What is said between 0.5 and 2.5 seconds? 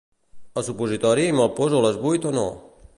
El supositori me'l poso a les vuit o no?